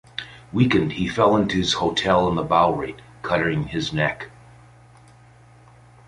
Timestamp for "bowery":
2.41-2.95